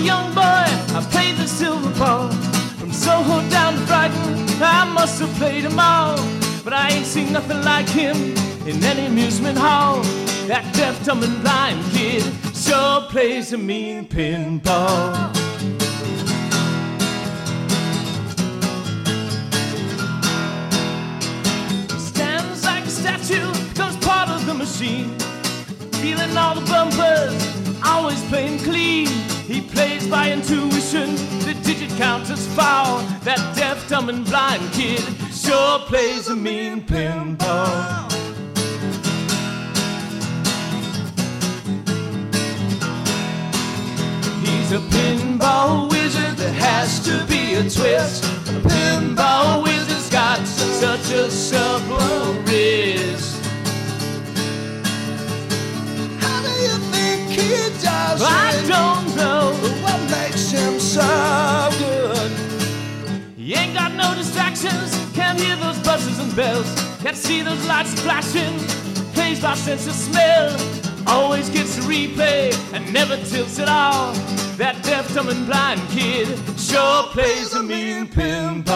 [0.00, 0.64] a young boy,
[0.96, 2.30] I played the silver ball.
[2.78, 6.16] From Soho down to Brighton, I must have played them all.
[6.64, 8.16] But I ain't seen nothing like him
[8.66, 10.02] in any amusement hall.
[10.46, 12.22] That deaf, dumb, and blind kid
[12.54, 15.34] sure plays a mean pinball.
[21.98, 25.18] Stands like a statue, becomes part of the machine.
[26.02, 27.36] Feeling all the bumpers,
[27.84, 29.08] always playing clean.
[29.50, 29.59] He
[30.10, 31.14] by intuition,
[31.44, 32.98] the digit counters foul.
[33.22, 35.02] That deaf, dumb, and blind kid
[35.32, 38.10] sure plays a mean pinball.
[44.44, 48.24] He's a pinball wizard, there has to be a twist.
[48.48, 52.29] A pinball wizard's got such a supple
[64.64, 64.70] no
[65.14, 66.66] can't hear those buzzes and bells,
[67.02, 68.58] can't see those lights flashing,
[69.14, 70.56] plays by sense of smell,
[71.06, 74.12] always gets a replay and never tilts at all.
[74.56, 78.69] That deaf, dumb, and blind kid sure plays a mean pinball.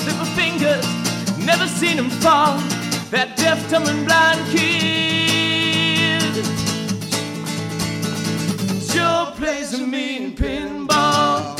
[0.00, 0.86] Got crazy flipper fingers,
[1.44, 2.58] never seen him fall.
[3.10, 6.44] That deaf, dumb, and blind kid
[8.82, 11.56] sure plays a mean pinball.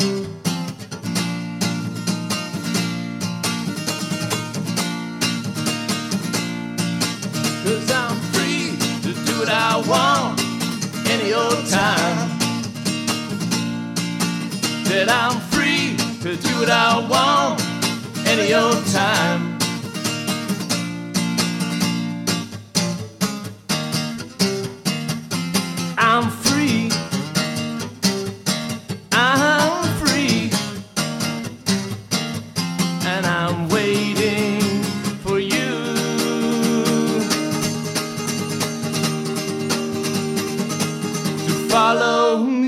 [7.63, 10.41] Cause I'm free to do what I want
[11.09, 12.29] any old time.
[14.85, 17.70] That I'm free to do what I want
[18.31, 19.57] any old time.
[25.97, 26.89] I'm free.
[29.11, 30.49] I'm free.
[33.05, 34.61] And I'm waiting
[35.23, 35.71] for you.
[41.45, 42.60] To follow.